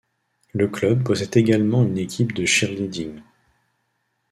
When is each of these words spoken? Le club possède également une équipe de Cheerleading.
Le 0.53 0.67
club 0.67 1.03
possède 1.03 1.37
également 1.37 1.83
une 1.83 1.99
équipe 1.99 2.33
de 2.33 2.43
Cheerleading. 2.43 3.21